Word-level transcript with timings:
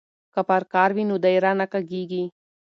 که 0.33 0.41
پرکار 0.49 0.89
وي 0.95 1.03
نو 1.09 1.15
دایره 1.23 1.51
نه 1.59 1.65
کږیږي. 1.73 2.23